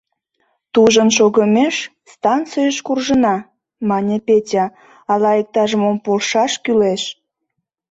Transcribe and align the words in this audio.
—Тужын 0.73 1.09
шогымеш, 1.17 1.75
станцийыш 2.13 2.77
куржына,— 2.85 3.35
мане 3.89 4.17
Петя,— 4.27 4.65
ала 5.11 5.31
иктаж 5.41 5.71
мом 5.81 5.95
полшаш 6.05 6.53
кӱлеш... 6.63 7.03